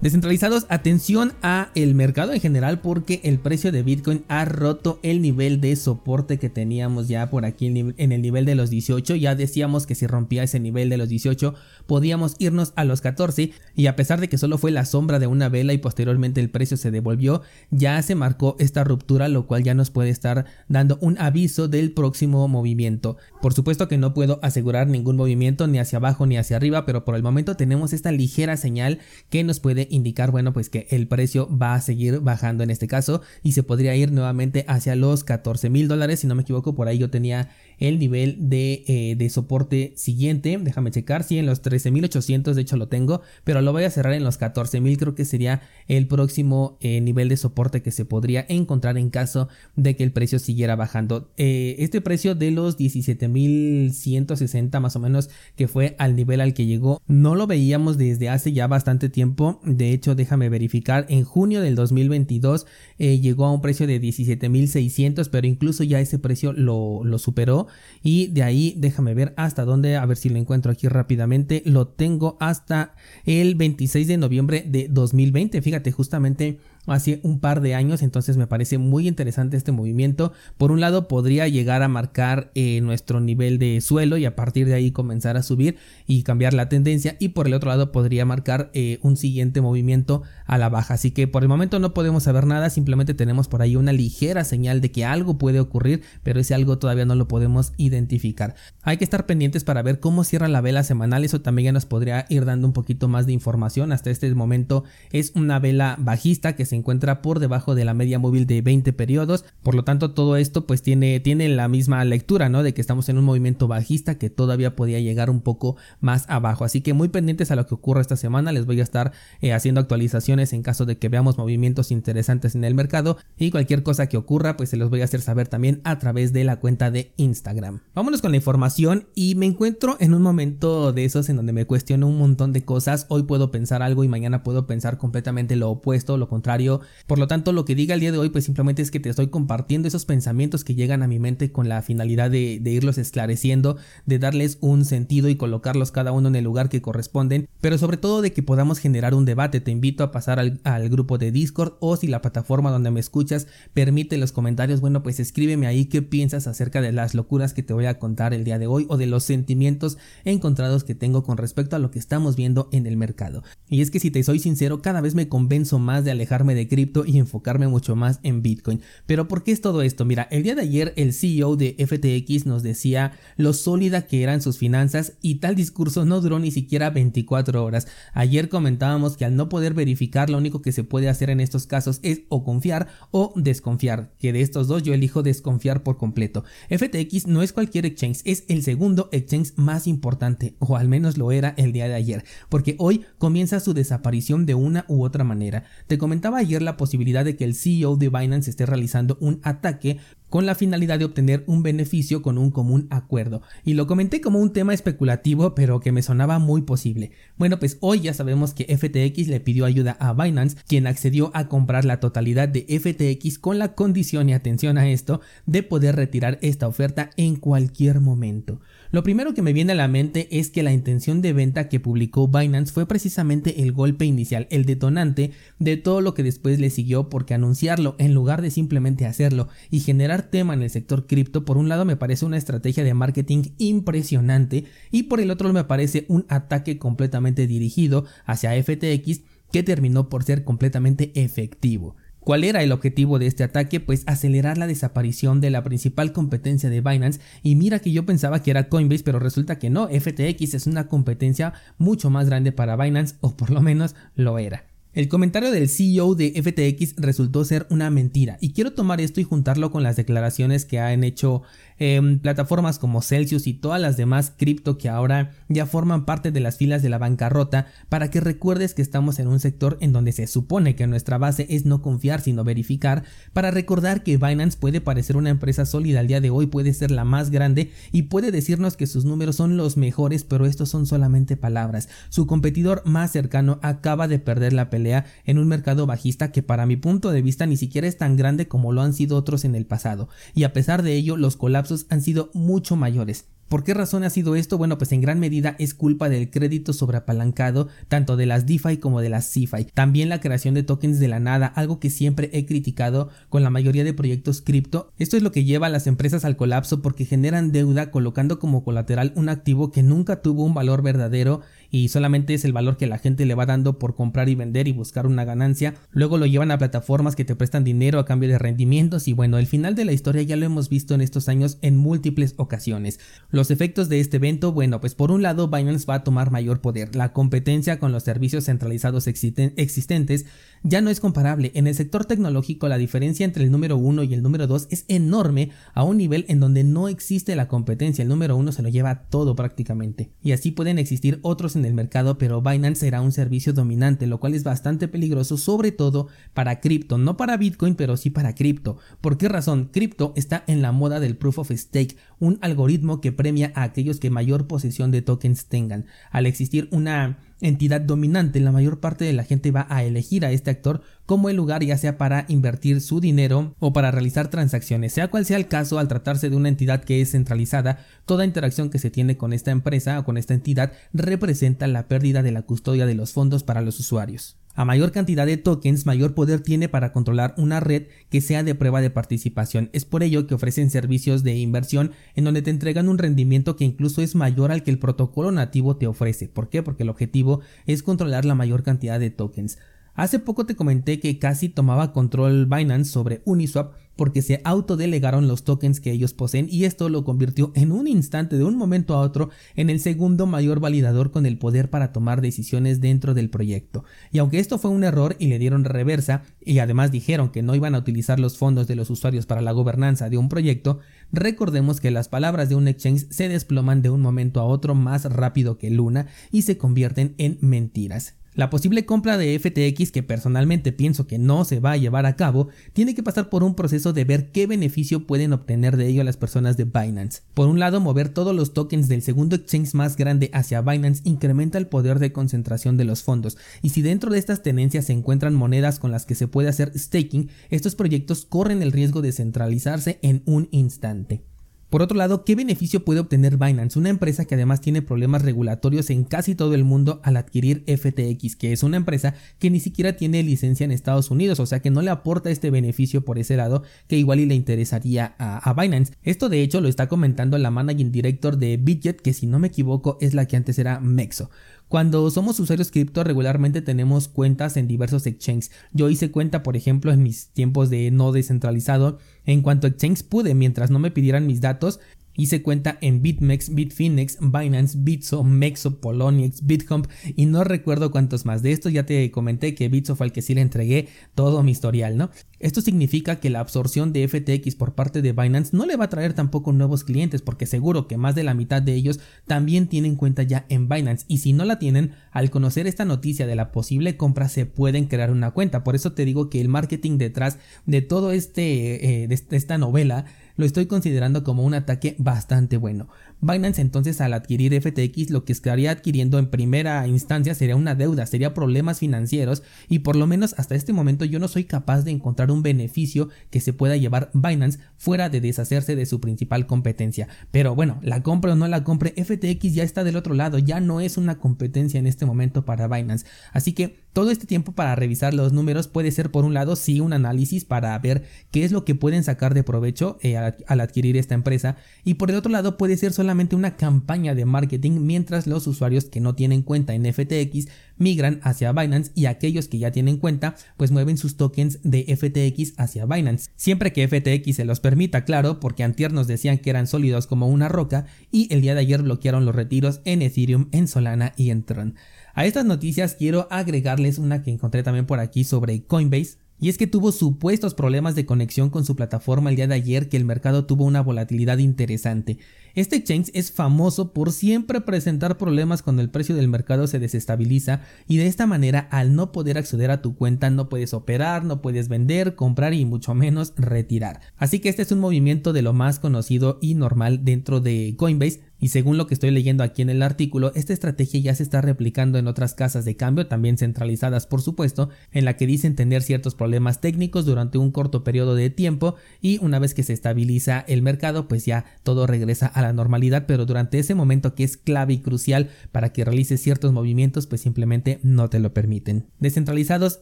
Descentralizados, 0.00 0.66
atención 0.68 1.32
a 1.42 1.70
el 1.74 1.96
mercado 1.96 2.32
en 2.32 2.40
general 2.40 2.80
porque 2.80 3.20
el 3.24 3.40
precio 3.40 3.72
de 3.72 3.82
Bitcoin 3.82 4.24
ha 4.28 4.44
roto 4.44 5.00
el 5.02 5.20
nivel 5.20 5.60
de 5.60 5.74
soporte 5.74 6.38
que 6.38 6.48
teníamos 6.48 7.08
ya 7.08 7.30
por 7.30 7.44
aquí 7.44 7.66
en 7.66 8.12
el 8.12 8.22
nivel 8.22 8.44
de 8.44 8.54
los 8.54 8.70
18. 8.70 9.16
Ya 9.16 9.34
decíamos 9.34 9.86
que 9.86 9.96
si 9.96 10.06
rompía 10.06 10.44
ese 10.44 10.60
nivel 10.60 10.88
de 10.88 10.98
los 10.98 11.08
18 11.08 11.52
podíamos 11.88 12.36
irnos 12.38 12.74
a 12.76 12.84
los 12.84 13.00
14 13.00 13.50
y 13.74 13.86
a 13.86 13.96
pesar 13.96 14.20
de 14.20 14.28
que 14.28 14.36
solo 14.36 14.58
fue 14.58 14.70
la 14.70 14.84
sombra 14.84 15.18
de 15.18 15.26
una 15.26 15.48
vela 15.48 15.72
y 15.72 15.78
posteriormente 15.78 16.38
el 16.40 16.50
precio 16.50 16.76
se 16.76 16.90
devolvió, 16.90 17.40
ya 17.70 18.00
se 18.02 18.14
marcó 18.14 18.56
esta 18.58 18.84
ruptura 18.84 19.28
lo 19.28 19.46
cual 19.46 19.64
ya 19.64 19.72
nos 19.72 19.90
puede 19.90 20.10
estar 20.10 20.44
dando 20.68 20.98
un 21.00 21.18
aviso 21.18 21.66
del 21.66 21.92
próximo 21.92 22.46
movimiento. 22.46 23.16
Por 23.40 23.54
supuesto 23.54 23.88
que 23.88 23.96
no 23.96 24.12
puedo 24.12 24.38
asegurar 24.42 24.86
ningún 24.86 25.16
movimiento 25.16 25.66
ni 25.66 25.78
hacia 25.78 25.96
abajo 25.96 26.26
ni 26.26 26.36
hacia 26.36 26.58
arriba, 26.58 26.84
pero 26.84 27.06
por 27.06 27.16
el 27.16 27.22
momento 27.22 27.56
tenemos 27.56 27.94
esta 27.94 28.12
ligera 28.12 28.58
señal 28.58 28.98
que 29.30 29.42
nos 29.42 29.58
puede 29.58 29.88
indicar, 29.90 30.30
bueno, 30.30 30.52
pues 30.52 30.68
que 30.68 30.88
el 30.90 31.08
precio 31.08 31.48
va 31.56 31.74
a 31.74 31.80
seguir 31.80 32.20
bajando 32.20 32.64
en 32.64 32.70
este 32.70 32.86
caso 32.86 33.22
y 33.42 33.52
se 33.52 33.62
podría 33.62 33.96
ir 33.96 34.12
nuevamente 34.12 34.66
hacia 34.68 34.94
los 34.94 35.24
14 35.24 35.70
mil 35.70 35.88
dólares, 35.88 36.20
si 36.20 36.26
no 36.26 36.34
me 36.34 36.42
equivoco, 36.42 36.74
por 36.74 36.86
ahí 36.86 36.98
yo 36.98 37.08
tenía 37.08 37.48
el 37.78 37.98
nivel 37.98 38.36
de, 38.48 38.84
eh, 38.86 39.16
de 39.16 39.28
soporte 39.30 39.94
siguiente, 39.96 40.58
déjame 40.60 40.90
checar, 40.90 41.24
si 41.24 41.38
en 41.38 41.46
los 41.46 41.62
13.800 41.62 42.52
de 42.54 42.62
hecho 42.62 42.76
lo 42.76 42.88
tengo, 42.88 43.22
pero 43.44 43.62
lo 43.62 43.72
voy 43.72 43.84
a 43.84 43.90
cerrar 43.90 44.14
en 44.14 44.24
los 44.24 44.40
14.000, 44.40 44.98
creo 44.98 45.14
que 45.14 45.24
sería 45.24 45.62
el 45.86 46.08
próximo 46.08 46.76
eh, 46.80 47.00
nivel 47.00 47.28
de 47.28 47.36
soporte 47.36 47.82
que 47.82 47.92
se 47.92 48.04
podría 48.04 48.44
encontrar 48.48 48.98
en 48.98 49.10
caso 49.10 49.48
de 49.76 49.94
que 49.96 50.04
el 50.04 50.12
precio 50.12 50.38
siguiera 50.38 50.76
bajando. 50.76 51.30
Eh, 51.36 51.74
este 51.78 52.00
precio 52.00 52.34
de 52.34 52.50
los 52.50 52.78
17.160 52.78 54.80
más 54.80 54.96
o 54.96 55.00
menos 55.00 55.28
que 55.56 55.68
fue 55.68 55.94
al 55.98 56.16
nivel 56.16 56.40
al 56.40 56.54
que 56.54 56.64
llegó, 56.66 57.00
no 57.06 57.36
lo 57.36 57.46
veíamos 57.46 57.98
desde 57.98 58.28
hace 58.28 58.52
ya 58.52 58.66
bastante 58.66 59.08
tiempo, 59.08 59.60
de 59.64 59.92
hecho 59.92 60.16
déjame 60.16 60.48
verificar, 60.48 61.06
en 61.08 61.24
junio 61.24 61.60
del 61.60 61.76
2022 61.76 62.66
llegó 62.98 63.46
a 63.46 63.52
un 63.52 63.60
precio 63.60 63.86
de 63.86 64.00
17.600, 64.00 65.28
pero 65.30 65.46
incluso 65.46 65.84
ya 65.84 66.00
ese 66.00 66.18
precio 66.18 66.52
lo, 66.52 67.04
lo 67.04 67.18
superó 67.18 67.67
y 68.02 68.28
de 68.28 68.42
ahí 68.42 68.74
déjame 68.76 69.14
ver 69.14 69.34
hasta 69.36 69.64
dónde, 69.64 69.96
a 69.96 70.06
ver 70.06 70.16
si 70.16 70.28
lo 70.28 70.38
encuentro 70.38 70.72
aquí 70.72 70.88
rápidamente, 70.88 71.62
lo 71.64 71.88
tengo 71.88 72.36
hasta 72.40 72.94
el 73.24 73.54
26 73.54 74.06
de 74.08 74.16
noviembre 74.16 74.64
de 74.66 74.88
2020, 74.88 75.62
fíjate 75.62 75.92
justamente 75.92 76.58
hace 76.86 77.20
un 77.22 77.40
par 77.40 77.60
de 77.60 77.74
años, 77.74 78.02
entonces 78.02 78.36
me 78.36 78.46
parece 78.46 78.78
muy 78.78 79.08
interesante 79.08 79.56
este 79.56 79.72
movimiento. 79.72 80.32
Por 80.56 80.72
un 80.72 80.80
lado 80.80 81.08
podría 81.08 81.48
llegar 81.48 81.82
a 81.82 81.88
marcar 81.88 82.50
eh, 82.54 82.80
nuestro 82.80 83.20
nivel 83.20 83.58
de 83.58 83.80
suelo 83.80 84.16
y 84.16 84.24
a 84.24 84.36
partir 84.36 84.66
de 84.66 84.74
ahí 84.74 84.90
comenzar 84.90 85.36
a 85.36 85.42
subir 85.42 85.76
y 86.06 86.22
cambiar 86.22 86.54
la 86.54 86.68
tendencia 86.68 87.16
y 87.18 87.28
por 87.28 87.46
el 87.46 87.54
otro 87.54 87.68
lado 87.70 87.92
podría 87.92 88.24
marcar 88.24 88.70
eh, 88.72 88.98
un 89.02 89.16
siguiente 89.16 89.60
movimiento 89.60 90.22
a 90.46 90.58
la 90.58 90.68
baja. 90.68 90.94
Así 90.94 91.10
que 91.10 91.28
por 91.28 91.42
el 91.42 91.48
momento 91.48 91.78
no 91.78 91.94
podemos 91.94 92.22
saber 92.22 92.46
nada, 92.46 92.70
simplemente 92.70 93.14
tenemos 93.14 93.48
por 93.48 93.62
ahí 93.62 93.76
una 93.76 93.92
ligera 93.92 94.44
señal 94.44 94.80
de 94.80 94.90
que 94.90 95.04
algo 95.04 95.38
puede 95.38 95.60
ocurrir, 95.60 96.02
pero 96.22 96.40
ese 96.40 96.54
algo 96.54 96.78
todavía 96.78 97.04
no 97.04 97.14
lo 97.14 97.28
podemos 97.28 97.72
identificar. 97.76 98.54
Hay 98.82 98.96
que 98.96 99.04
estar 99.04 99.26
pendientes 99.26 99.64
para 99.64 99.82
ver 99.82 100.00
cómo 100.00 100.24
cierra 100.24 100.48
la 100.48 100.60
vela 100.60 100.82
semanal, 100.82 101.24
eso 101.24 101.40
también 101.40 101.66
ya 101.66 101.72
nos 101.72 101.86
podría 101.86 102.26
ir 102.28 102.44
dando 102.44 102.66
un 102.66 102.72
poquito 102.72 103.08
más 103.08 103.26
de 103.26 103.32
información. 103.32 103.92
Hasta 103.92 104.10
este 104.10 104.34
momento 104.34 104.84
es 105.12 105.32
una 105.34 105.58
vela 105.58 105.96
bajista 105.98 106.56
que 106.56 106.64
se 106.64 106.76
encuentra 106.78 107.22
por 107.22 107.38
debajo 107.38 107.74
de 107.74 107.84
la 107.84 107.94
media 107.94 108.18
móvil 108.18 108.46
de 108.46 108.62
20 108.62 108.92
periodos. 108.92 109.44
Por 109.62 109.74
lo 109.74 109.84
tanto, 109.84 110.12
todo 110.12 110.36
esto 110.36 110.66
pues 110.66 110.82
tiene, 110.82 111.20
tiene 111.20 111.48
la 111.48 111.68
misma 111.68 112.04
lectura, 112.04 112.48
¿no? 112.48 112.62
De 112.62 112.74
que 112.74 112.80
estamos 112.80 113.08
en 113.08 113.18
un 113.18 113.24
movimiento 113.24 113.68
bajista 113.68 114.18
que 114.18 114.30
todavía 114.30 114.76
podía 114.76 115.00
llegar 115.00 115.30
un 115.30 115.40
poco 115.40 115.76
más 116.00 116.24
abajo. 116.28 116.64
Así 116.64 116.80
que 116.80 116.94
muy 116.94 117.08
pendientes 117.08 117.50
a 117.50 117.56
lo 117.56 117.66
que 117.66 117.74
ocurra 117.74 118.00
esta 118.00 118.16
semana. 118.16 118.52
Les 118.52 118.66
voy 118.66 118.80
a 118.80 118.82
estar 118.82 119.12
eh, 119.40 119.52
haciendo 119.52 119.80
actualizaciones 119.80 120.52
en 120.52 120.62
caso 120.62 120.86
de 120.86 120.98
que 120.98 121.08
veamos 121.08 121.38
movimientos 121.38 121.90
interesantes 121.90 122.54
en 122.54 122.64
el 122.64 122.74
mercado. 122.74 123.18
Y 123.36 123.50
cualquier 123.50 123.82
cosa 123.82 124.08
que 124.08 124.16
ocurra, 124.16 124.56
pues 124.56 124.70
se 124.70 124.76
los 124.76 124.90
voy 124.90 125.02
a 125.02 125.04
hacer 125.04 125.20
saber 125.20 125.48
también 125.48 125.80
a 125.84 125.98
través 125.98 126.32
de 126.32 126.44
la 126.44 126.60
cuenta 126.60 126.90
de 126.90 127.12
Instagram. 127.16 127.80
Vámonos 127.94 128.22
con 128.22 128.30
la 128.30 128.36
información 128.36 129.06
y 129.14 129.34
me 129.34 129.46
encuentro 129.46 129.96
en 130.00 130.14
un 130.14 130.22
momento 130.22 130.92
de 130.92 131.04
esos 131.04 131.28
en 131.28 131.36
donde 131.36 131.52
me 131.52 131.66
cuestiono 131.66 132.06
un 132.06 132.18
montón 132.18 132.52
de 132.52 132.64
cosas. 132.64 133.06
Hoy 133.08 133.24
puedo 133.24 133.50
pensar 133.50 133.82
algo 133.82 134.04
y 134.04 134.08
mañana 134.08 134.42
puedo 134.42 134.66
pensar 134.66 134.98
completamente 134.98 135.56
lo 135.56 135.70
opuesto, 135.70 136.16
lo 136.16 136.28
contrario 136.28 136.57
por 137.06 137.18
lo 137.18 137.26
tanto, 137.26 137.52
lo 137.52 137.64
que 137.64 137.74
diga 137.74 137.94
el 137.94 138.00
día 138.00 138.12
de 138.12 138.18
hoy, 138.18 138.30
pues 138.30 138.44
simplemente 138.44 138.82
es 138.82 138.90
que 138.90 139.00
te 139.00 139.08
estoy 139.08 139.28
compartiendo 139.28 139.88
esos 139.88 140.04
pensamientos 140.04 140.64
que 140.64 140.74
llegan 140.74 141.02
a 141.02 141.08
mi 141.08 141.18
mente 141.18 141.52
con 141.52 141.68
la 141.68 141.82
finalidad 141.82 142.30
de, 142.30 142.60
irlos 142.64 142.98
esclareciendo, 142.98 143.76
de 144.06 144.18
darles 144.18 144.58
un 144.60 144.84
sentido 144.84 145.28
y 145.28 145.36
colocarlos 145.36 145.90
cada 145.90 146.12
uno 146.12 146.28
en 146.28 146.36
el 146.36 146.44
lugar 146.44 146.68
que 146.68 146.82
corresponden, 146.82 147.48
pero 147.60 147.78
sobre 147.78 147.96
todo 147.96 148.22
de 148.22 148.32
que 148.32 148.42
podamos 148.42 148.78
generar 148.78 149.14
un 149.14 149.24
debate. 149.24 149.60
Te 149.60 149.70
invito 149.70 150.04
a 150.04 150.12
pasar 150.12 150.38
al, 150.38 150.60
al 150.64 150.88
grupo 150.88 151.18
de 151.18 151.32
Discord 151.32 151.74
o 151.80 151.96
si 151.96 152.06
la 152.06 152.22
plataforma 152.22 152.70
donde 152.70 152.90
me 152.90 153.00
escuchas 153.00 153.46
permite 153.74 154.18
los 154.18 154.32
comentarios, 154.32 154.80
bueno, 154.80 155.02
pues 155.02 155.20
escríbeme 155.20 155.66
ahí 155.66 155.86
qué 155.86 156.02
piensas 156.02 156.46
acerca 156.46 156.80
de 156.80 156.92
las 156.92 157.14
locuras 157.14 157.54
que 157.54 157.62
te 157.62 157.72
voy 157.72 157.86
a 157.86 157.98
contar 157.98 158.34
el 158.34 158.44
día 158.44 158.58
de 158.58 158.66
hoy 158.66 158.86
o 158.88 158.96
de 158.96 159.06
los 159.06 159.24
sentimientos 159.24 159.98
encontrados 160.24 160.84
que 160.84 160.94
tengo 160.94 161.22
con 161.22 161.36
respecto 161.36 161.76
a 161.76 161.78
lo 161.78 161.90
que 161.90 161.98
estamos 161.98 162.36
viendo 162.36 162.68
en 162.72 162.86
el 162.86 162.96
mercado. 162.96 163.42
Y 163.68 163.82
es 163.82 163.90
que 163.90 164.00
si 164.00 164.10
te 164.10 164.22
soy 164.22 164.38
sincero, 164.38 164.82
cada 164.82 165.00
vez 165.00 165.14
me 165.14 165.28
convenzo 165.28 165.78
más 165.78 166.04
de 166.04 166.10
alejarme 166.10 166.47
de 166.54 166.68
cripto 166.68 167.04
y 167.04 167.18
enfocarme 167.18 167.68
mucho 167.68 167.96
más 167.96 168.20
en 168.22 168.42
Bitcoin. 168.42 168.80
Pero 169.06 169.28
¿por 169.28 169.44
qué 169.44 169.52
es 169.52 169.60
todo 169.60 169.82
esto? 169.82 170.04
Mira, 170.04 170.28
el 170.30 170.42
día 170.42 170.54
de 170.54 170.62
ayer 170.62 170.92
el 170.96 171.12
CEO 171.12 171.56
de 171.56 171.74
FTX 171.78 172.46
nos 172.46 172.62
decía 172.62 173.12
lo 173.36 173.52
sólida 173.52 174.06
que 174.06 174.22
eran 174.22 174.42
sus 174.42 174.58
finanzas 174.58 175.14
y 175.22 175.36
tal 175.36 175.54
discurso 175.54 176.04
no 176.04 176.20
duró 176.20 176.38
ni 176.38 176.50
siquiera 176.50 176.90
24 176.90 177.64
horas. 177.64 177.86
Ayer 178.12 178.48
comentábamos 178.48 179.16
que 179.16 179.24
al 179.24 179.36
no 179.36 179.48
poder 179.48 179.74
verificar 179.74 180.30
lo 180.30 180.38
único 180.38 180.62
que 180.62 180.72
se 180.72 180.84
puede 180.84 181.08
hacer 181.08 181.30
en 181.30 181.40
estos 181.40 181.66
casos 181.66 182.00
es 182.02 182.22
o 182.28 182.44
confiar 182.44 182.88
o 183.10 183.32
desconfiar, 183.36 184.12
que 184.18 184.32
de 184.32 184.40
estos 184.40 184.68
dos 184.68 184.82
yo 184.82 184.94
elijo 184.94 185.22
desconfiar 185.22 185.82
por 185.82 185.96
completo. 185.96 186.44
FTX 186.68 187.26
no 187.26 187.42
es 187.42 187.52
cualquier 187.52 187.86
exchange, 187.86 188.20
es 188.24 188.44
el 188.48 188.62
segundo 188.62 189.08
exchange 189.12 189.52
más 189.56 189.86
importante, 189.86 190.54
o 190.58 190.76
al 190.76 190.88
menos 190.88 191.18
lo 191.18 191.32
era 191.32 191.54
el 191.56 191.72
día 191.72 191.88
de 191.88 191.94
ayer, 191.94 192.24
porque 192.48 192.76
hoy 192.78 193.04
comienza 193.18 193.60
su 193.60 193.74
desaparición 193.74 194.46
de 194.46 194.54
una 194.54 194.84
u 194.88 195.04
otra 195.04 195.24
manera. 195.24 195.64
Te 195.86 195.98
comentaba 195.98 196.37
ayer 196.38 196.62
la 196.62 196.76
posibilidad 196.76 197.24
de 197.24 197.36
que 197.36 197.44
el 197.44 197.54
CEO 197.54 197.96
de 197.96 198.08
Binance 198.08 198.50
esté 198.50 198.66
realizando 198.66 199.18
un 199.20 199.40
ataque 199.42 199.98
con 200.28 200.46
la 200.46 200.54
finalidad 200.54 200.98
de 200.98 201.06
obtener 201.06 201.44
un 201.46 201.62
beneficio 201.62 202.22
con 202.22 202.38
un 202.38 202.50
común 202.50 202.86
acuerdo. 202.90 203.42
Y 203.64 203.74
lo 203.74 203.86
comenté 203.86 204.20
como 204.20 204.38
un 204.38 204.52
tema 204.52 204.74
especulativo, 204.74 205.54
pero 205.54 205.80
que 205.80 205.92
me 205.92 206.02
sonaba 206.02 206.38
muy 206.38 206.62
posible. 206.62 207.12
Bueno, 207.36 207.58
pues 207.58 207.78
hoy 207.80 208.00
ya 208.00 208.14
sabemos 208.14 208.52
que 208.54 208.64
FTX 208.76 209.28
le 209.28 209.40
pidió 209.40 209.64
ayuda 209.64 209.96
a 210.00 210.12
Binance, 210.12 210.56
quien 210.66 210.86
accedió 210.86 211.30
a 211.34 211.48
comprar 211.48 211.84
la 211.84 212.00
totalidad 212.00 212.48
de 212.48 212.66
FTX 212.68 213.38
con 213.38 213.58
la 213.58 213.74
condición, 213.74 214.28
y 214.28 214.34
atención 214.34 214.78
a 214.78 214.88
esto, 214.90 215.20
de 215.46 215.62
poder 215.62 215.96
retirar 215.96 216.38
esta 216.42 216.68
oferta 216.68 217.10
en 217.16 217.36
cualquier 217.36 218.00
momento. 218.00 218.60
Lo 218.90 219.02
primero 219.02 219.34
que 219.34 219.42
me 219.42 219.52
viene 219.52 219.72
a 219.72 219.76
la 219.76 219.86
mente 219.86 220.28
es 220.30 220.48
que 220.50 220.62
la 220.62 220.72
intención 220.72 221.20
de 221.20 221.34
venta 221.34 221.68
que 221.68 221.78
publicó 221.78 222.26
Binance 222.26 222.72
fue 222.72 222.86
precisamente 222.86 223.62
el 223.62 223.72
golpe 223.72 224.06
inicial, 224.06 224.46
el 224.50 224.64
detonante 224.64 225.32
de 225.58 225.76
todo 225.76 226.00
lo 226.00 226.14
que 226.14 226.22
después 226.22 226.58
le 226.58 226.70
siguió 226.70 227.10
porque 227.10 227.34
anunciarlo 227.34 227.96
en 227.98 228.14
lugar 228.14 228.40
de 228.40 228.50
simplemente 228.50 229.04
hacerlo 229.04 229.48
y 229.70 229.80
generar 229.80 230.30
tema 230.30 230.54
en 230.54 230.62
el 230.62 230.70
sector 230.70 231.06
cripto 231.06 231.44
por 231.44 231.58
un 231.58 231.68
lado 231.68 231.84
me 231.84 231.96
parece 231.96 232.24
una 232.24 232.38
estrategia 232.38 232.82
de 232.82 232.94
marketing 232.94 233.50
impresionante 233.58 234.64
y 234.90 235.02
por 235.02 235.20
el 235.20 235.30
otro 235.30 235.52
me 235.52 235.64
parece 235.64 236.06
un 236.08 236.24
ataque 236.30 236.78
completamente 236.78 237.46
dirigido 237.46 238.06
hacia 238.24 238.52
FTX 238.62 239.20
que 239.52 239.62
terminó 239.62 240.08
por 240.08 240.24
ser 240.24 240.44
completamente 240.44 241.12
efectivo. 241.14 241.96
¿Cuál 242.28 242.44
era 242.44 242.62
el 242.62 242.72
objetivo 242.72 243.18
de 243.18 243.26
este 243.26 243.42
ataque? 243.42 243.80
Pues 243.80 244.02
acelerar 244.04 244.58
la 244.58 244.66
desaparición 244.66 245.40
de 245.40 245.48
la 245.48 245.64
principal 245.64 246.12
competencia 246.12 246.68
de 246.68 246.82
Binance 246.82 247.20
y 247.42 247.54
mira 247.54 247.78
que 247.78 247.90
yo 247.90 248.04
pensaba 248.04 248.42
que 248.42 248.50
era 248.50 248.68
Coinbase 248.68 249.02
pero 249.02 249.18
resulta 249.18 249.58
que 249.58 249.70
no, 249.70 249.88
FTX 249.88 250.52
es 250.52 250.66
una 250.66 250.88
competencia 250.88 251.54
mucho 251.78 252.10
más 252.10 252.26
grande 252.26 252.52
para 252.52 252.76
Binance 252.76 253.14
o 253.22 253.34
por 253.34 253.48
lo 253.48 253.62
menos 253.62 253.96
lo 254.14 254.38
era. 254.38 254.67
El 254.98 255.06
comentario 255.06 255.52
del 255.52 255.68
CEO 255.68 256.16
de 256.16 256.32
FTX 256.42 256.96
resultó 256.96 257.44
ser 257.44 257.68
una 257.70 257.88
mentira 257.88 258.36
y 258.40 258.52
quiero 258.52 258.72
tomar 258.72 259.00
esto 259.00 259.20
y 259.20 259.22
juntarlo 259.22 259.70
con 259.70 259.84
las 259.84 259.94
declaraciones 259.94 260.64
que 260.64 260.80
han 260.80 261.04
hecho 261.04 261.42
em, 261.78 262.18
plataformas 262.18 262.80
como 262.80 263.00
Celsius 263.00 263.46
y 263.46 263.54
todas 263.54 263.80
las 263.80 263.96
demás 263.96 264.32
cripto 264.36 264.76
que 264.76 264.88
ahora 264.88 265.30
ya 265.48 265.66
forman 265.66 266.04
parte 266.04 266.32
de 266.32 266.40
las 266.40 266.56
filas 266.56 266.82
de 266.82 266.88
la 266.88 266.98
bancarrota 266.98 267.68
para 267.88 268.10
que 268.10 268.18
recuerdes 268.18 268.74
que 268.74 268.82
estamos 268.82 269.20
en 269.20 269.28
un 269.28 269.38
sector 269.38 269.78
en 269.80 269.92
donde 269.92 270.10
se 270.10 270.26
supone 270.26 270.74
que 270.74 270.88
nuestra 270.88 271.16
base 271.16 271.46
es 271.48 271.64
no 271.64 271.80
confiar 271.80 272.20
sino 272.20 272.42
verificar 272.42 273.04
para 273.32 273.52
recordar 273.52 274.02
que 274.02 274.16
Binance 274.16 274.58
puede 274.58 274.80
parecer 274.80 275.16
una 275.16 275.30
empresa 275.30 275.64
sólida 275.64 276.00
al 276.00 276.08
día 276.08 276.20
de 276.20 276.30
hoy, 276.30 276.48
puede 276.48 276.74
ser 276.74 276.90
la 276.90 277.04
más 277.04 277.30
grande 277.30 277.70
y 277.92 278.02
puede 278.02 278.32
decirnos 278.32 278.76
que 278.76 278.88
sus 278.88 279.04
números 279.04 279.36
son 279.36 279.56
los 279.56 279.76
mejores 279.76 280.24
pero 280.24 280.44
estos 280.44 280.70
son 280.70 280.86
solamente 280.86 281.36
palabras. 281.36 281.88
Su 282.08 282.26
competidor 282.26 282.82
más 282.84 283.12
cercano 283.12 283.60
acaba 283.62 284.08
de 284.08 284.18
perder 284.18 284.52
la 284.52 284.70
pelea 284.70 284.87
en 285.24 285.38
un 285.38 285.48
mercado 285.48 285.86
bajista 285.86 286.32
que 286.32 286.42
para 286.42 286.66
mi 286.66 286.76
punto 286.76 287.10
de 287.10 287.22
vista 287.22 287.46
ni 287.46 287.56
siquiera 287.56 287.86
es 287.86 287.96
tan 287.96 288.16
grande 288.16 288.48
como 288.48 288.72
lo 288.72 288.82
han 288.82 288.94
sido 288.94 289.16
otros 289.16 289.44
en 289.44 289.54
el 289.54 289.66
pasado, 289.66 290.08
y 290.34 290.44
a 290.44 290.52
pesar 290.52 290.82
de 290.82 290.94
ello 290.94 291.16
los 291.16 291.36
colapsos 291.36 291.86
han 291.90 292.02
sido 292.02 292.30
mucho 292.34 292.76
mayores. 292.76 293.26
¿Por 293.48 293.64
qué 293.64 293.72
razón 293.72 294.04
ha 294.04 294.10
sido 294.10 294.36
esto? 294.36 294.58
Bueno, 294.58 294.76
pues 294.76 294.92
en 294.92 295.00
gran 295.00 295.18
medida 295.20 295.56
es 295.58 295.72
culpa 295.72 296.10
del 296.10 296.28
crédito 296.28 296.74
sobreapalancado 296.74 297.68
tanto 297.88 298.18
de 298.18 298.26
las 298.26 298.44
DeFi 298.44 298.76
como 298.76 299.00
de 299.00 299.08
las 299.08 299.32
CeFi. 299.32 299.64
También 299.72 300.10
la 300.10 300.20
creación 300.20 300.52
de 300.52 300.64
tokens 300.64 301.00
de 301.00 301.08
la 301.08 301.18
nada, 301.18 301.46
algo 301.46 301.80
que 301.80 301.88
siempre 301.88 302.28
he 302.34 302.44
criticado 302.44 303.08
con 303.30 303.42
la 303.42 303.48
mayoría 303.48 303.84
de 303.84 303.94
proyectos 303.94 304.42
cripto. 304.42 304.92
Esto 304.98 305.16
es 305.16 305.22
lo 305.22 305.32
que 305.32 305.44
lleva 305.44 305.68
a 305.68 305.70
las 305.70 305.86
empresas 305.86 306.26
al 306.26 306.36
colapso 306.36 306.82
porque 306.82 307.06
generan 307.06 307.50
deuda 307.50 307.90
colocando 307.90 308.38
como 308.38 308.62
colateral 308.62 309.14
un 309.16 309.30
activo 309.30 309.72
que 309.72 309.82
nunca 309.82 310.20
tuvo 310.20 310.44
un 310.44 310.52
valor 310.52 310.82
verdadero 310.82 311.40
y 311.70 311.88
solamente 311.88 312.34
es 312.34 312.44
el 312.44 312.52
valor 312.52 312.76
que 312.76 312.86
la 312.86 312.98
gente 312.98 313.26
le 313.26 313.34
va 313.34 313.46
dando 313.46 313.78
por 313.78 313.94
comprar 313.94 314.28
y 314.28 314.34
vender 314.34 314.68
y 314.68 314.72
buscar 314.72 315.06
una 315.06 315.24
ganancia. 315.24 315.74
Luego 315.90 316.18
lo 316.18 316.26
llevan 316.26 316.50
a 316.50 316.58
plataformas 316.58 317.16
que 317.16 317.24
te 317.24 317.36
prestan 317.36 317.64
dinero 317.64 317.98
a 317.98 318.04
cambio 318.04 318.28
de 318.28 318.38
rendimientos 318.38 319.08
y 319.08 319.12
bueno, 319.12 319.38
el 319.38 319.46
final 319.46 319.74
de 319.74 319.84
la 319.84 319.92
historia 319.92 320.22
ya 320.22 320.36
lo 320.36 320.46
hemos 320.46 320.68
visto 320.68 320.94
en 320.94 321.00
estos 321.00 321.28
años 321.28 321.58
en 321.62 321.76
múltiples 321.76 322.34
ocasiones. 322.36 323.00
Los 323.30 323.50
efectos 323.50 323.88
de 323.88 324.00
este 324.00 324.16
evento, 324.16 324.52
bueno, 324.52 324.80
pues 324.80 324.94
por 324.94 325.10
un 325.10 325.22
lado 325.22 325.48
Binance 325.48 325.86
va 325.86 325.94
a 325.94 326.04
tomar 326.04 326.30
mayor 326.30 326.60
poder. 326.60 326.94
La 326.96 327.12
competencia 327.12 327.78
con 327.78 327.92
los 327.92 328.02
servicios 328.02 328.44
centralizados 328.44 329.06
existentes 329.06 330.26
ya 330.62 330.80
no 330.80 330.90
es 330.90 331.00
comparable. 331.00 331.52
En 331.54 331.66
el 331.66 331.74
sector 331.74 332.04
tecnológico 332.04 332.68
la 332.68 332.78
diferencia 332.78 333.24
entre 333.24 333.44
el 333.44 333.50
número 333.50 333.76
1 333.76 334.02
y 334.04 334.14
el 334.14 334.22
número 334.22 334.46
2 334.46 334.68
es 334.70 334.84
enorme 334.88 335.50
a 335.74 335.84
un 335.84 335.98
nivel 335.98 336.24
en 336.28 336.40
donde 336.40 336.64
no 336.64 336.88
existe 336.88 337.36
la 337.36 337.48
competencia. 337.48 338.02
El 338.02 338.08
número 338.08 338.36
1 338.36 338.52
se 338.52 338.62
lo 338.62 338.68
lleva 338.68 339.02
todo 339.08 339.36
prácticamente. 339.36 340.10
Y 340.22 340.32
así 340.32 340.50
pueden 340.50 340.78
existir 340.78 341.20
otros 341.22 341.56
en 341.58 341.64
el 341.64 341.74
mercado, 341.74 342.18
pero 342.18 342.40
Binance 342.40 342.80
será 342.80 343.00
un 343.00 343.12
servicio 343.12 343.52
dominante, 343.52 344.06
lo 344.06 344.18
cual 344.20 344.34
es 344.34 344.44
bastante 344.44 344.88
peligroso, 344.88 345.36
sobre 345.36 345.72
todo 345.72 346.08
para 346.34 346.60
cripto. 346.60 346.98
No 346.98 347.16
para 347.16 347.36
Bitcoin, 347.36 347.74
pero 347.74 347.96
sí 347.96 348.10
para 348.10 348.34
cripto. 348.34 348.78
¿Por 349.00 349.18
qué 349.18 349.28
razón? 349.28 349.70
Cripto 349.72 350.12
está 350.16 350.44
en 350.46 350.62
la 350.62 350.72
moda 350.72 351.00
del 351.00 351.16
proof 351.16 351.40
of 351.40 351.50
stake, 351.50 351.96
un 352.18 352.38
algoritmo 352.40 353.00
que 353.00 353.12
premia 353.12 353.52
a 353.54 353.64
aquellos 353.64 354.00
que 354.00 354.10
mayor 354.10 354.46
posesión 354.46 354.90
de 354.90 355.02
tokens 355.02 355.46
tengan. 355.46 355.86
Al 356.10 356.26
existir 356.26 356.68
una 356.70 357.18
entidad 357.40 357.80
dominante, 357.80 358.40
la 358.40 358.52
mayor 358.52 358.80
parte 358.80 359.04
de 359.04 359.12
la 359.12 359.24
gente 359.24 359.50
va 359.50 359.66
a 359.70 359.84
elegir 359.84 360.24
a 360.24 360.32
este 360.32 360.50
actor 360.50 360.82
como 361.06 361.30
el 361.30 361.36
lugar 361.36 361.62
ya 361.62 361.78
sea 361.78 361.96
para 361.96 362.26
invertir 362.28 362.80
su 362.80 363.00
dinero 363.00 363.54
o 363.58 363.72
para 363.72 363.90
realizar 363.90 364.28
transacciones. 364.28 364.92
Sea 364.92 365.08
cual 365.08 365.24
sea 365.24 365.36
el 365.36 365.48
caso, 365.48 365.78
al 365.78 365.88
tratarse 365.88 366.30
de 366.30 366.36
una 366.36 366.48
entidad 366.48 366.84
que 366.84 367.00
es 367.00 367.12
centralizada, 367.12 367.78
toda 368.04 368.24
interacción 368.24 368.70
que 368.70 368.78
se 368.78 368.90
tiene 368.90 369.16
con 369.16 369.32
esta 369.32 369.50
empresa 369.50 369.98
o 369.98 370.04
con 370.04 370.18
esta 370.18 370.34
entidad 370.34 370.72
representa 370.92 371.66
la 371.66 371.88
pérdida 371.88 372.22
de 372.22 372.32
la 372.32 372.42
custodia 372.42 372.86
de 372.86 372.94
los 372.94 373.12
fondos 373.12 373.42
para 373.42 373.62
los 373.62 373.80
usuarios. 373.80 374.36
A 374.58 374.64
mayor 374.64 374.90
cantidad 374.90 375.24
de 375.24 375.36
tokens, 375.36 375.86
mayor 375.86 376.14
poder 376.14 376.40
tiene 376.40 376.68
para 376.68 376.92
controlar 376.92 377.32
una 377.36 377.60
red 377.60 377.84
que 378.10 378.20
sea 378.20 378.42
de 378.42 378.56
prueba 378.56 378.80
de 378.80 378.90
participación. 378.90 379.70
Es 379.72 379.84
por 379.84 380.02
ello 380.02 380.26
que 380.26 380.34
ofrecen 380.34 380.68
servicios 380.68 381.22
de 381.22 381.36
inversión 381.36 381.92
en 382.16 382.24
donde 382.24 382.42
te 382.42 382.50
entregan 382.50 382.88
un 382.88 382.98
rendimiento 382.98 383.54
que 383.54 383.64
incluso 383.64 384.02
es 384.02 384.16
mayor 384.16 384.50
al 384.50 384.64
que 384.64 384.72
el 384.72 384.80
protocolo 384.80 385.30
nativo 385.30 385.76
te 385.76 385.86
ofrece. 385.86 386.26
¿Por 386.26 386.48
qué? 386.48 386.64
Porque 386.64 386.82
el 386.82 386.88
objetivo 386.88 387.40
es 387.66 387.84
controlar 387.84 388.24
la 388.24 388.34
mayor 388.34 388.64
cantidad 388.64 388.98
de 388.98 389.10
tokens. 389.10 389.58
Hace 389.98 390.20
poco 390.20 390.46
te 390.46 390.54
comenté 390.54 391.00
que 391.00 391.18
casi 391.18 391.48
tomaba 391.48 391.92
control 391.92 392.46
Binance 392.46 392.88
sobre 392.88 393.20
Uniswap 393.24 393.72
porque 393.96 394.22
se 394.22 394.40
autodelegaron 394.44 395.26
los 395.26 395.42
tokens 395.42 395.80
que 395.80 395.90
ellos 395.90 396.14
poseen 396.14 396.46
y 396.48 396.66
esto 396.66 396.88
lo 396.88 397.02
convirtió 397.02 397.50
en 397.56 397.72
un 397.72 397.88
instante 397.88 398.38
de 398.38 398.44
un 398.44 398.56
momento 398.56 398.94
a 398.94 399.00
otro 399.00 399.30
en 399.56 399.70
el 399.70 399.80
segundo 399.80 400.26
mayor 400.26 400.60
validador 400.60 401.10
con 401.10 401.26
el 401.26 401.36
poder 401.36 401.68
para 401.68 401.92
tomar 401.92 402.20
decisiones 402.20 402.80
dentro 402.80 403.12
del 403.12 403.28
proyecto. 403.28 403.82
Y 404.12 404.18
aunque 404.18 404.38
esto 404.38 404.56
fue 404.56 404.70
un 404.70 404.84
error 404.84 405.16
y 405.18 405.26
le 405.26 405.40
dieron 405.40 405.64
reversa 405.64 406.22
y 406.40 406.60
además 406.60 406.92
dijeron 406.92 407.30
que 407.30 407.42
no 407.42 407.56
iban 407.56 407.74
a 407.74 407.78
utilizar 407.78 408.20
los 408.20 408.38
fondos 408.38 408.68
de 408.68 408.76
los 408.76 408.90
usuarios 408.90 409.26
para 409.26 409.42
la 409.42 409.50
gobernanza 409.50 410.08
de 410.08 410.16
un 410.16 410.28
proyecto, 410.28 410.78
recordemos 411.10 411.80
que 411.80 411.90
las 411.90 412.08
palabras 412.08 412.48
de 412.48 412.54
un 412.54 412.68
exchange 412.68 413.08
se 413.10 413.28
desploman 413.28 413.82
de 413.82 413.90
un 413.90 414.00
momento 414.00 414.38
a 414.38 414.44
otro 414.44 414.76
más 414.76 415.06
rápido 415.06 415.58
que 415.58 415.70
Luna 415.70 416.06
y 416.30 416.42
se 416.42 416.56
convierten 416.56 417.16
en 417.18 417.38
mentiras. 417.40 418.14
La 418.38 418.50
posible 418.50 418.86
compra 418.86 419.18
de 419.18 419.36
FTX, 419.36 419.90
que 419.90 420.04
personalmente 420.04 420.70
pienso 420.70 421.08
que 421.08 421.18
no 421.18 421.44
se 421.44 421.58
va 421.58 421.72
a 421.72 421.76
llevar 421.76 422.06
a 422.06 422.14
cabo, 422.14 422.50
tiene 422.72 422.94
que 422.94 423.02
pasar 423.02 423.30
por 423.30 423.42
un 423.42 423.56
proceso 423.56 423.92
de 423.92 424.04
ver 424.04 424.30
qué 424.30 424.46
beneficio 424.46 425.08
pueden 425.08 425.32
obtener 425.32 425.76
de 425.76 425.88
ello 425.88 426.04
las 426.04 426.16
personas 426.16 426.56
de 426.56 426.62
Binance. 426.62 427.22
Por 427.34 427.48
un 427.48 427.58
lado, 427.58 427.80
mover 427.80 428.10
todos 428.10 428.36
los 428.36 428.54
tokens 428.54 428.86
del 428.86 429.02
segundo 429.02 429.34
exchange 429.34 429.74
más 429.74 429.96
grande 429.96 430.30
hacia 430.32 430.60
Binance 430.60 431.02
incrementa 431.02 431.58
el 431.58 431.66
poder 431.66 431.98
de 431.98 432.12
concentración 432.12 432.76
de 432.76 432.84
los 432.84 433.02
fondos, 433.02 433.36
y 433.60 433.70
si 433.70 433.82
dentro 433.82 434.12
de 434.12 434.20
estas 434.20 434.44
tenencias 434.44 434.84
se 434.84 434.92
encuentran 434.92 435.34
monedas 435.34 435.80
con 435.80 435.90
las 435.90 436.06
que 436.06 436.14
se 436.14 436.28
puede 436.28 436.48
hacer 436.48 436.70
staking, 436.78 437.30
estos 437.50 437.74
proyectos 437.74 438.24
corren 438.24 438.62
el 438.62 438.70
riesgo 438.70 439.02
de 439.02 439.10
centralizarse 439.10 439.98
en 440.02 440.22
un 440.26 440.46
instante. 440.52 441.24
Por 441.70 441.82
otro 441.82 441.98
lado, 441.98 442.24
¿qué 442.24 442.34
beneficio 442.34 442.82
puede 442.82 443.00
obtener 443.00 443.36
Binance, 443.36 443.78
una 443.78 443.90
empresa 443.90 444.24
que 444.24 444.36
además 444.36 444.62
tiene 444.62 444.80
problemas 444.80 445.20
regulatorios 445.20 445.90
en 445.90 446.04
casi 446.04 446.34
todo 446.34 446.54
el 446.54 446.64
mundo 446.64 447.00
al 447.04 447.18
adquirir 447.18 447.62
FTX, 447.66 448.36
que 448.36 448.52
es 448.52 448.62
una 448.62 448.78
empresa 448.78 449.14
que 449.38 449.50
ni 449.50 449.60
siquiera 449.60 449.94
tiene 449.94 450.22
licencia 450.22 450.64
en 450.64 450.72
Estados 450.72 451.10
Unidos, 451.10 451.40
o 451.40 451.46
sea 451.46 451.60
que 451.60 451.70
no 451.70 451.82
le 451.82 451.90
aporta 451.90 452.30
este 452.30 452.50
beneficio 452.50 453.04
por 453.04 453.18
ese 453.18 453.36
lado 453.36 453.64
que 453.86 453.98
igual 453.98 454.20
y 454.20 454.24
le 454.24 454.34
interesaría 454.34 455.14
a, 455.18 455.52
Binance. 455.52 455.92
Esto 456.02 456.30
de 456.30 456.40
hecho 456.40 456.62
lo 456.62 456.68
está 456.68 456.88
comentando 456.88 457.36
la 457.36 457.50
managing 457.50 457.92
director 457.92 458.38
de 458.38 458.56
Bitget, 458.56 459.02
que 459.02 459.12
si 459.12 459.26
no 459.26 459.38
me 459.38 459.48
equivoco 459.48 459.98
es 460.00 460.14
la 460.14 460.26
que 460.26 460.36
antes 460.36 460.58
era 460.58 460.80
Mexo. 460.80 461.28
Cuando 461.68 462.10
somos 462.10 462.40
usuarios 462.40 462.70
cripto 462.70 463.04
regularmente 463.04 463.60
tenemos 463.60 464.08
cuentas 464.08 464.56
en 464.56 464.66
diversos 464.68 465.06
exchanges. 465.06 465.50
Yo 465.72 465.90
hice 465.90 466.10
cuenta, 466.10 466.42
por 466.42 466.56
ejemplo, 466.56 466.92
en 466.92 467.02
mis 467.02 467.28
tiempos 467.28 467.68
de 467.68 467.90
no 467.90 468.10
descentralizado. 468.10 468.98
En 469.26 469.42
cuanto 469.42 469.66
a 469.66 469.70
exchanges 469.70 470.02
pude, 470.02 470.34
mientras 470.34 470.70
no 470.70 470.78
me 470.78 470.90
pidieran 470.90 471.26
mis 471.26 471.42
datos, 471.42 471.80
Hice 472.18 472.42
cuenta 472.42 472.78
en 472.80 473.00
BitMEX, 473.00 473.54
Bitfinex, 473.54 474.18
Binance, 474.20 474.76
Bitso, 474.80 475.22
Mexo, 475.22 475.80
Poloniex, 475.80 476.44
BitHump 476.44 476.88
y 477.14 477.26
no 477.26 477.44
recuerdo 477.44 477.92
cuántos 477.92 478.26
más. 478.26 478.42
De 478.42 478.50
estos 478.50 478.72
ya 478.72 478.84
te 478.84 479.08
comenté 479.12 479.54
que 479.54 479.68
Bitso 479.68 479.94
fue 479.94 480.06
al 480.06 480.12
que 480.12 480.20
sí 480.20 480.34
le 480.34 480.40
entregué 480.40 480.88
todo 481.14 481.44
mi 481.44 481.52
historial, 481.52 481.96
¿no? 481.96 482.10
Esto 482.40 482.60
significa 482.60 483.20
que 483.20 483.30
la 483.30 483.38
absorción 483.38 483.92
de 483.92 484.08
FTX 484.08 484.56
por 484.56 484.74
parte 484.74 485.00
de 485.00 485.12
Binance 485.12 485.56
no 485.56 485.64
le 485.64 485.76
va 485.76 485.84
a 485.84 485.90
traer 485.90 486.12
tampoco 486.12 486.52
nuevos 486.52 486.82
clientes 486.82 487.22
porque 487.22 487.46
seguro 487.46 487.86
que 487.86 487.96
más 487.96 488.16
de 488.16 488.24
la 488.24 488.34
mitad 488.34 488.62
de 488.62 488.74
ellos 488.74 488.98
también 489.28 489.68
tienen 489.68 489.94
cuenta 489.94 490.24
ya 490.24 490.44
en 490.48 490.68
Binance 490.68 491.04
y 491.06 491.18
si 491.18 491.32
no 491.32 491.44
la 491.44 491.60
tienen, 491.60 491.92
al 492.10 492.30
conocer 492.30 492.66
esta 492.66 492.84
noticia 492.84 493.28
de 493.28 493.36
la 493.36 493.52
posible 493.52 493.96
compra 493.96 494.28
se 494.28 494.44
pueden 494.44 494.86
crear 494.86 495.12
una 495.12 495.30
cuenta. 495.30 495.62
Por 495.62 495.76
eso 495.76 495.92
te 495.92 496.04
digo 496.04 496.30
que 496.30 496.40
el 496.40 496.48
marketing 496.48 496.98
detrás 496.98 497.38
de 497.64 497.80
todo 497.80 498.10
este, 498.10 499.04
eh, 499.04 499.06
de 499.06 499.36
esta 499.36 499.56
novela 499.56 500.04
lo 500.38 500.46
estoy 500.46 500.66
considerando 500.66 501.24
como 501.24 501.42
un 501.42 501.54
ataque 501.54 501.96
bastante 502.08 502.56
bueno. 502.56 502.88
Binance 503.20 503.60
entonces 503.60 504.00
al 504.00 504.14
adquirir 504.14 504.58
FTX 504.58 505.10
lo 505.10 505.24
que 505.24 505.32
estaría 505.32 505.72
adquiriendo 505.72 506.18
en 506.18 506.30
primera 506.30 506.86
instancia 506.86 507.34
sería 507.34 507.54
una 507.54 507.74
deuda, 507.74 508.06
sería 508.06 508.32
problemas 508.32 508.78
financieros 508.78 509.42
y 509.68 509.80
por 509.80 509.94
lo 509.94 510.06
menos 510.06 510.34
hasta 510.38 510.54
este 510.54 510.72
momento 510.72 511.04
yo 511.04 511.18
no 511.18 511.28
soy 511.28 511.44
capaz 511.44 511.82
de 511.82 511.90
encontrar 511.90 512.30
un 512.30 512.42
beneficio 512.42 513.10
que 513.30 513.40
se 513.40 513.52
pueda 513.52 513.76
llevar 513.76 514.10
Binance 514.14 514.58
fuera 514.78 515.10
de 515.10 515.20
deshacerse 515.20 515.76
de 515.76 515.84
su 515.84 516.00
principal 516.00 516.46
competencia. 516.46 517.08
Pero 517.30 517.54
bueno, 517.54 517.78
la 517.82 518.02
compra 518.02 518.32
o 518.32 518.36
no 518.36 518.48
la 518.48 518.64
compre, 518.64 518.94
FTX 518.96 519.52
ya 519.52 519.64
está 519.64 519.84
del 519.84 519.96
otro 519.96 520.14
lado, 520.14 520.38
ya 520.38 520.60
no 520.60 520.80
es 520.80 520.96
una 520.96 521.18
competencia 521.18 521.78
en 521.78 521.86
este 521.86 522.06
momento 522.06 522.46
para 522.46 522.68
Binance. 522.68 523.04
Así 523.32 523.52
que 523.52 523.80
todo 523.98 524.12
este 524.12 524.28
tiempo 524.28 524.52
para 524.52 524.76
revisar 524.76 525.12
los 525.12 525.32
números 525.32 525.66
puede 525.66 525.90
ser 525.90 526.12
por 526.12 526.24
un 526.24 526.32
lado 526.32 526.54
sí 526.54 526.78
un 526.78 526.92
análisis 526.92 527.44
para 527.44 527.76
ver 527.80 528.04
qué 528.30 528.44
es 528.44 528.52
lo 528.52 528.64
que 528.64 528.76
pueden 528.76 529.02
sacar 529.02 529.34
de 529.34 529.42
provecho 529.42 529.98
eh, 530.02 530.16
al 530.16 530.60
adquirir 530.60 530.96
esta 530.96 531.16
empresa 531.16 531.56
y 531.82 531.94
por 531.94 532.08
el 532.08 532.16
otro 532.16 532.30
lado 532.30 532.56
puede 532.56 532.76
ser 532.76 532.92
solamente 532.92 533.34
una 533.34 533.56
campaña 533.56 534.14
de 534.14 534.24
marketing 534.24 534.82
mientras 534.82 535.26
los 535.26 535.48
usuarios 535.48 535.86
que 535.86 535.98
no 535.98 536.14
tienen 536.14 536.42
cuenta 536.42 536.74
en 536.74 536.84
FTX 536.84 537.48
migran 537.76 538.20
hacia 538.22 538.52
Binance 538.52 538.92
y 538.94 539.06
aquellos 539.06 539.48
que 539.48 539.58
ya 539.58 539.72
tienen 539.72 539.96
cuenta 539.96 540.36
pues 540.56 540.70
mueven 540.70 540.96
sus 540.96 541.16
tokens 541.16 541.58
de 541.64 541.84
FTX 541.96 542.54
hacia 542.56 542.86
Binance. 542.86 543.30
Siempre 543.34 543.72
que 543.72 543.88
FTX 543.88 544.36
se 544.36 544.44
los 544.44 544.60
permita, 544.60 545.04
claro, 545.04 545.40
porque 545.40 545.64
antier 545.64 545.92
nos 545.92 546.06
decían 546.06 546.38
que 546.38 546.50
eran 546.50 546.68
sólidos 546.68 547.08
como 547.08 547.26
una 547.26 547.48
roca 547.48 547.86
y 548.12 548.32
el 548.32 548.42
día 548.42 548.54
de 548.54 548.60
ayer 548.60 548.82
bloquearon 548.82 549.24
los 549.24 549.34
retiros 549.34 549.80
en 549.84 550.02
Ethereum, 550.02 550.48
en 550.52 550.68
Solana 550.68 551.14
y 551.16 551.30
en 551.30 551.42
Tron. 551.42 551.74
A 552.18 552.26
estas 552.26 552.44
noticias 552.44 552.96
quiero 552.98 553.28
agregarles 553.30 553.96
una 553.96 554.24
que 554.24 554.32
encontré 554.32 554.64
también 554.64 554.86
por 554.86 554.98
aquí 554.98 555.22
sobre 555.22 555.62
Coinbase. 555.62 556.16
Y 556.40 556.48
es 556.48 556.58
que 556.58 556.66
tuvo 556.66 556.90
supuestos 556.90 557.54
problemas 557.54 557.94
de 557.94 558.06
conexión 558.06 558.50
con 558.50 558.64
su 558.64 558.74
plataforma 558.74 559.30
el 559.30 559.36
día 559.36 559.46
de 559.46 559.54
ayer 559.54 559.88
que 559.88 559.96
el 559.96 560.04
mercado 560.04 560.44
tuvo 560.44 560.64
una 560.64 560.80
volatilidad 560.80 561.38
interesante. 561.38 562.18
Este 562.56 562.74
exchange 562.74 563.12
es 563.14 563.30
famoso 563.30 563.92
por 563.92 564.10
siempre 564.10 564.60
presentar 564.60 565.16
problemas 565.16 565.62
cuando 565.62 565.80
el 565.80 565.90
precio 565.90 566.16
del 566.16 566.26
mercado 566.26 566.66
se 566.66 566.80
desestabiliza 566.80 567.60
y 567.86 567.98
de 567.98 568.08
esta 568.08 568.26
manera 568.26 568.66
al 568.72 568.96
no 568.96 569.12
poder 569.12 569.38
acceder 569.38 569.70
a 569.70 569.80
tu 569.80 569.94
cuenta 569.94 570.28
no 570.28 570.48
puedes 570.48 570.74
operar, 570.74 571.24
no 571.24 571.40
puedes 571.40 571.68
vender, 571.68 572.16
comprar 572.16 572.52
y 572.52 572.64
mucho 572.64 572.94
menos 572.94 573.32
retirar. 573.36 574.00
Así 574.16 574.40
que 574.40 574.48
este 574.48 574.62
es 574.62 574.72
un 574.72 574.80
movimiento 574.80 575.32
de 575.32 575.42
lo 575.42 575.52
más 575.52 575.78
conocido 575.78 576.38
y 576.40 576.54
normal 576.54 577.04
dentro 577.04 577.40
de 577.40 577.74
Coinbase 577.76 578.22
y 578.40 578.48
según 578.48 578.76
lo 578.76 578.86
que 578.86 578.94
estoy 578.94 579.10
leyendo 579.10 579.42
aquí 579.42 579.62
en 579.62 579.70
el 579.70 579.82
artículo, 579.82 580.32
esta 580.34 580.52
estrategia 580.52 581.00
ya 581.00 581.14
se 581.14 581.22
está 581.22 581.40
replicando 581.40 581.98
en 581.98 582.06
otras 582.06 582.34
casas 582.34 582.64
de 582.64 582.76
cambio, 582.76 583.06
también 583.06 583.38
centralizadas 583.38 584.06
por 584.06 584.22
supuesto, 584.22 584.70
en 584.92 585.04
la 585.04 585.16
que 585.16 585.26
dicen 585.26 585.56
tener 585.56 585.82
ciertos 585.82 586.14
problemas 586.14 586.60
técnicos 586.60 587.04
durante 587.04 587.38
un 587.38 587.50
corto 587.50 587.84
periodo 587.84 588.14
de 588.14 588.30
tiempo 588.30 588.76
y 589.00 589.18
una 589.24 589.38
vez 589.38 589.54
que 589.54 589.62
se 589.62 589.72
estabiliza 589.72 590.40
el 590.40 590.62
mercado, 590.62 591.08
pues 591.08 591.26
ya 591.26 591.44
todo 591.62 591.86
regresa 591.86 592.26
a 592.26 592.42
la 592.42 592.52
normalidad, 592.52 593.06
pero 593.06 593.26
durante 593.26 593.58
ese 593.58 593.74
momento 593.74 594.14
que 594.14 594.24
es 594.24 594.36
clave 594.36 594.74
y 594.74 594.78
crucial 594.78 595.30
para 595.52 595.72
que 595.72 595.84
realices 595.84 596.22
ciertos 596.22 596.52
movimientos, 596.52 597.06
pues 597.06 597.20
simplemente 597.20 597.80
no 597.82 598.08
te 598.08 598.20
lo 598.20 598.32
permiten. 598.32 598.86
Descentralizados, 599.00 599.80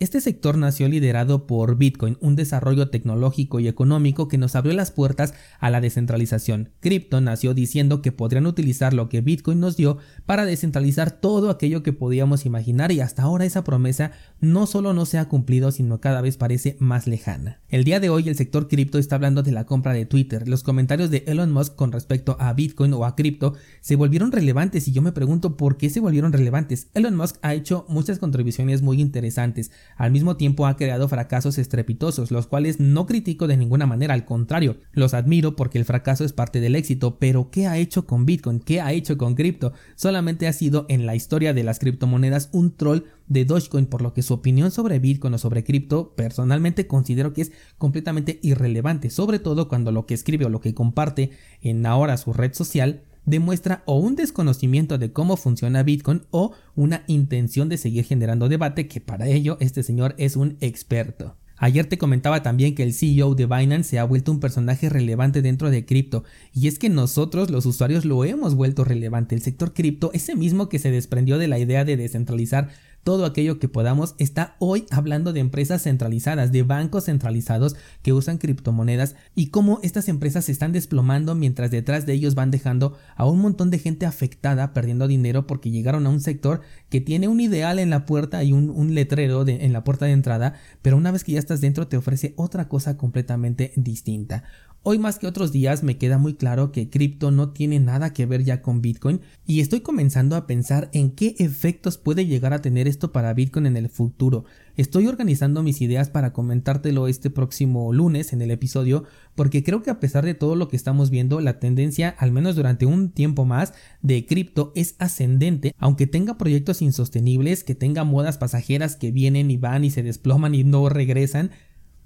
este 0.00 0.20
sector 0.20 0.58
nació 0.58 0.88
liderado 0.88 1.46
por 1.46 1.76
Bitcoin, 1.76 2.18
un 2.20 2.36
desarrollo 2.36 2.90
tecnológico 2.90 3.60
y 3.60 3.68
económico 3.68 4.28
que 4.28 4.38
nos 4.38 4.56
abrió 4.56 4.74
las 4.74 4.90
puertas 4.90 5.34
a 5.58 5.70
la 5.70 5.80
descentralización. 5.80 6.70
Crypto 6.80 7.20
nació 7.20 7.54
diciendo 7.54 8.02
que 8.02 8.12
podrían 8.12 8.41
utilizar 8.46 8.94
lo 8.94 9.08
que 9.08 9.20
Bitcoin 9.20 9.60
nos 9.60 9.76
dio 9.76 9.98
para 10.26 10.44
descentralizar 10.44 11.10
todo 11.10 11.50
aquello 11.50 11.82
que 11.82 11.92
podíamos 11.92 12.46
imaginar 12.46 12.92
y 12.92 13.00
hasta 13.00 13.22
ahora 13.22 13.44
esa 13.44 13.64
promesa 13.64 14.12
no 14.40 14.66
solo 14.66 14.92
no 14.92 15.06
se 15.06 15.18
ha 15.18 15.28
cumplido, 15.28 15.70
sino 15.70 16.00
cada 16.00 16.20
vez 16.20 16.36
parece 16.36 16.76
más 16.78 17.06
lejana. 17.06 17.60
El 17.68 17.84
día 17.84 18.00
de 18.00 18.10
hoy 18.10 18.28
el 18.28 18.36
sector 18.36 18.68
cripto 18.68 18.98
está 18.98 19.16
hablando 19.16 19.42
de 19.42 19.52
la 19.52 19.66
compra 19.66 19.92
de 19.92 20.06
Twitter. 20.06 20.48
Los 20.48 20.62
comentarios 20.62 21.10
de 21.10 21.24
Elon 21.26 21.52
Musk 21.52 21.74
con 21.74 21.92
respecto 21.92 22.36
a 22.40 22.52
Bitcoin 22.52 22.92
o 22.94 23.04
a 23.04 23.16
cripto 23.16 23.54
se 23.80 23.96
volvieron 23.96 24.32
relevantes 24.32 24.88
y 24.88 24.92
yo 24.92 25.02
me 25.02 25.12
pregunto 25.12 25.56
por 25.56 25.76
qué 25.76 25.90
se 25.90 26.00
volvieron 26.00 26.32
relevantes. 26.32 26.88
Elon 26.94 27.16
Musk 27.16 27.36
ha 27.42 27.54
hecho 27.54 27.86
muchas 27.88 28.18
contribuciones 28.18 28.82
muy 28.82 29.00
interesantes, 29.00 29.70
al 29.96 30.12
mismo 30.12 30.36
tiempo 30.36 30.66
ha 30.66 30.76
creado 30.76 31.08
fracasos 31.08 31.58
estrepitosos, 31.58 32.30
los 32.30 32.46
cuales 32.46 32.80
no 32.80 33.06
critico 33.06 33.46
de 33.46 33.56
ninguna 33.56 33.86
manera, 33.86 34.14
al 34.14 34.24
contrario, 34.24 34.76
los 34.92 35.14
admiro 35.14 35.56
porque 35.56 35.78
el 35.78 35.84
fracaso 35.84 36.24
es 36.24 36.32
parte 36.32 36.60
del 36.60 36.76
éxito, 36.76 37.18
pero 37.18 37.50
¿qué 37.50 37.66
ha 37.66 37.78
hecho 37.78 38.06
con 38.06 38.26
Bitcoin? 38.26 38.31
¿Qué 38.64 38.80
ha 38.80 38.92
hecho 38.92 39.18
con 39.18 39.34
cripto? 39.34 39.72
Solamente 39.94 40.46
ha 40.46 40.52
sido 40.52 40.86
en 40.88 41.06
la 41.06 41.14
historia 41.14 41.52
de 41.52 41.62
las 41.62 41.78
criptomonedas 41.78 42.48
un 42.52 42.76
troll 42.76 43.04
de 43.26 43.44
Dogecoin, 43.44 43.86
por 43.86 44.02
lo 44.02 44.14
que 44.14 44.22
su 44.22 44.34
opinión 44.34 44.70
sobre 44.70 44.98
Bitcoin 44.98 45.34
o 45.34 45.38
sobre 45.38 45.64
cripto 45.64 46.14
personalmente 46.14 46.86
considero 46.86 47.32
que 47.32 47.42
es 47.42 47.52
completamente 47.78 48.38
irrelevante, 48.42 49.10
sobre 49.10 49.38
todo 49.38 49.68
cuando 49.68 49.92
lo 49.92 50.06
que 50.06 50.14
escribe 50.14 50.46
o 50.46 50.48
lo 50.50 50.60
que 50.60 50.74
comparte 50.74 51.30
en 51.60 51.84
ahora 51.86 52.16
su 52.16 52.32
red 52.32 52.54
social 52.54 53.02
demuestra 53.24 53.82
o 53.86 53.98
un 53.98 54.16
desconocimiento 54.16 54.98
de 54.98 55.12
cómo 55.12 55.36
funciona 55.36 55.82
Bitcoin 55.82 56.22
o 56.30 56.52
una 56.74 57.04
intención 57.06 57.68
de 57.68 57.78
seguir 57.78 58.04
generando 58.04 58.48
debate 58.48 58.88
que 58.88 59.00
para 59.00 59.28
ello 59.28 59.56
este 59.60 59.82
señor 59.82 60.14
es 60.18 60.36
un 60.36 60.56
experto. 60.60 61.36
Ayer 61.64 61.86
te 61.86 61.96
comentaba 61.96 62.42
también 62.42 62.74
que 62.74 62.82
el 62.82 62.92
CEO 62.92 63.36
de 63.36 63.46
Binance 63.46 63.90
se 63.90 64.00
ha 64.00 64.04
vuelto 64.04 64.32
un 64.32 64.40
personaje 64.40 64.88
relevante 64.88 65.42
dentro 65.42 65.70
de 65.70 65.84
cripto, 65.84 66.24
y 66.52 66.66
es 66.66 66.76
que 66.76 66.88
nosotros 66.88 67.50
los 67.50 67.66
usuarios 67.66 68.04
lo 68.04 68.24
hemos 68.24 68.56
vuelto 68.56 68.82
relevante. 68.82 69.36
El 69.36 69.42
sector 69.42 69.72
cripto, 69.72 70.10
ese 70.12 70.34
mismo 70.34 70.68
que 70.68 70.80
se 70.80 70.90
desprendió 70.90 71.38
de 71.38 71.46
la 71.46 71.60
idea 71.60 71.84
de 71.84 71.96
descentralizar 71.96 72.70
todo 73.04 73.24
aquello 73.24 73.58
que 73.58 73.68
podamos, 73.68 74.14
está 74.18 74.56
hoy 74.58 74.86
hablando 74.90 75.32
de 75.32 75.40
empresas 75.40 75.82
centralizadas, 75.82 76.52
de 76.52 76.62
bancos 76.62 77.04
centralizados 77.04 77.76
que 78.02 78.12
usan 78.12 78.38
criptomonedas 78.38 79.16
y 79.34 79.48
cómo 79.48 79.80
estas 79.82 80.08
empresas 80.08 80.44
se 80.44 80.52
están 80.52 80.72
desplomando 80.72 81.34
mientras 81.34 81.70
detrás 81.70 82.06
de 82.06 82.12
ellos 82.12 82.34
van 82.34 82.50
dejando 82.50 82.96
a 83.16 83.26
un 83.26 83.40
montón 83.40 83.70
de 83.70 83.78
gente 83.78 84.06
afectada 84.06 84.72
perdiendo 84.72 85.08
dinero 85.08 85.46
porque 85.46 85.70
llegaron 85.70 86.06
a 86.06 86.10
un 86.10 86.20
sector 86.20 86.60
que 86.90 87.00
tiene 87.00 87.28
un 87.28 87.40
ideal 87.40 87.78
en 87.78 87.90
la 87.90 88.06
puerta 88.06 88.44
y 88.44 88.52
un, 88.52 88.94
letrero 88.94 89.46
en 89.46 89.72
la 89.72 89.84
puerta 89.84 90.06
de 90.06 90.12
entrada, 90.12 90.54
pero 90.82 90.96
una 90.96 91.10
vez 91.10 91.24
que 91.24 91.32
ya 91.32 91.38
estás 91.38 91.60
dentro 91.60 91.88
te 91.88 91.96
ofrece 91.96 92.34
otra 92.36 92.68
cosa 92.68 92.96
completamente 92.96 93.72
distinta. 93.76 94.44
Hoy 94.84 94.98
más 94.98 95.20
que 95.20 95.28
otros 95.28 95.52
días 95.52 95.84
me 95.84 95.96
queda 95.96 96.18
muy 96.18 96.34
claro 96.34 96.72
que 96.72 96.90
cripto 96.90 97.30
no 97.30 97.50
tiene 97.50 97.78
nada 97.78 98.12
que 98.12 98.26
ver 98.26 98.42
ya 98.42 98.62
con 98.62 98.82
Bitcoin 98.82 99.20
y 99.46 99.60
estoy 99.60 99.82
comenzando 99.82 100.34
a 100.34 100.48
pensar 100.48 100.90
en 100.92 101.12
qué 101.12 101.36
efectos 101.38 101.98
puede 101.98 102.26
llegar 102.26 102.52
a 102.52 102.62
tener 102.62 102.88
esto 102.88 103.12
para 103.12 103.32
Bitcoin 103.32 103.66
en 103.66 103.76
el 103.76 103.88
futuro. 103.88 104.44
Estoy 104.76 105.06
organizando 105.06 105.62
mis 105.62 105.80
ideas 105.82 106.10
para 106.10 106.32
comentártelo 106.32 107.06
este 107.06 107.30
próximo 107.30 107.92
lunes 107.92 108.32
en 108.32 108.42
el 108.42 108.50
episodio 108.50 109.04
porque 109.36 109.62
creo 109.62 109.84
que 109.84 109.90
a 109.90 110.00
pesar 110.00 110.24
de 110.24 110.34
todo 110.34 110.56
lo 110.56 110.66
que 110.66 110.74
estamos 110.74 111.10
viendo 111.10 111.38
la 111.38 111.60
tendencia 111.60 112.16
al 112.18 112.32
menos 112.32 112.56
durante 112.56 112.84
un 112.84 113.10
tiempo 113.10 113.44
más 113.44 113.74
de 114.00 114.26
cripto 114.26 114.72
es 114.74 114.96
ascendente 114.98 115.76
aunque 115.78 116.08
tenga 116.08 116.38
proyectos 116.38 116.82
insostenibles 116.82 117.62
que 117.62 117.76
tenga 117.76 118.02
modas 118.02 118.36
pasajeras 118.36 118.96
que 118.96 119.12
vienen 119.12 119.52
y 119.52 119.58
van 119.58 119.84
y 119.84 119.90
se 119.90 120.02
desploman 120.02 120.56
y 120.56 120.64
no 120.64 120.88
regresan 120.88 121.52